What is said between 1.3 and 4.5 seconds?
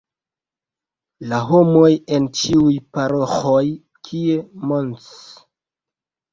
La homoj en ĉiuj paroĥoj, kie